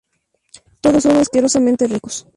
[0.81, 2.25] todos son asquerosamente ricos